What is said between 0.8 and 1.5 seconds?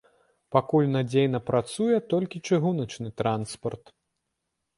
надзейна